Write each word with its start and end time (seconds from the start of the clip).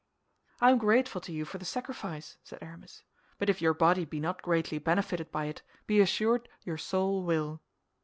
"I 0.59 0.71
am 0.71 0.79
grateful 0.79 1.21
to 1.21 1.31
you 1.31 1.45
for 1.45 1.59
the 1.59 1.63
sacrifice," 1.65 2.37
said 2.43 2.57
Aramis; 2.63 3.03
"but 3.37 3.51
if 3.51 3.61
your 3.61 3.75
body 3.75 4.03
be 4.03 4.19
not 4.19 4.41
greatly 4.41 4.79
benefited 4.79 5.31
by 5.31 5.45
it, 5.45 5.61
be 5.85 5.99
assured 6.01 6.49
your 6.63 6.79
soul 6.79 7.21
will." 7.23 7.61